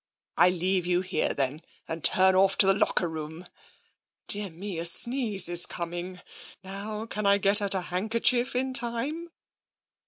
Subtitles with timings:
[0.35, 3.45] I leave you here, then, and turn off to the locker room....
[4.25, 6.21] Dear me, a sneeze is coming;
[6.63, 9.29] now, can I get at a handkerchief in time?